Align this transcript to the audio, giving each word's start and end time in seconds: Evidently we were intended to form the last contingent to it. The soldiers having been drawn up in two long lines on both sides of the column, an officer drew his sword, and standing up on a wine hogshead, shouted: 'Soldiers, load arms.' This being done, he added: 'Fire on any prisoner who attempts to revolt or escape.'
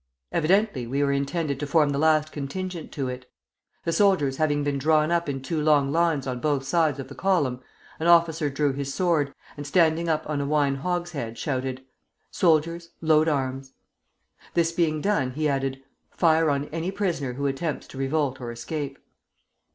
Evidently 0.31 0.87
we 0.87 1.03
were 1.03 1.11
intended 1.11 1.59
to 1.59 1.67
form 1.67 1.91
the 1.91 1.99
last 1.99 2.31
contingent 2.31 2.91
to 2.91 3.07
it. 3.07 3.29
The 3.83 3.93
soldiers 3.93 4.37
having 4.37 4.63
been 4.63 4.79
drawn 4.79 5.11
up 5.11 5.29
in 5.29 5.43
two 5.43 5.61
long 5.61 5.91
lines 5.91 6.25
on 6.25 6.39
both 6.39 6.63
sides 6.65 6.97
of 6.97 7.07
the 7.07 7.13
column, 7.13 7.61
an 7.99 8.07
officer 8.07 8.49
drew 8.49 8.73
his 8.73 8.91
sword, 8.91 9.31
and 9.55 9.67
standing 9.67 10.09
up 10.09 10.27
on 10.27 10.41
a 10.41 10.45
wine 10.47 10.77
hogshead, 10.77 11.37
shouted: 11.37 11.83
'Soldiers, 12.31 12.89
load 12.99 13.27
arms.' 13.29 13.73
This 14.55 14.71
being 14.71 15.01
done, 15.01 15.33
he 15.33 15.47
added: 15.47 15.83
'Fire 16.09 16.49
on 16.49 16.65
any 16.69 16.89
prisoner 16.89 17.33
who 17.33 17.45
attempts 17.45 17.85
to 17.89 17.99
revolt 17.99 18.41
or 18.41 18.51
escape.' 18.51 18.97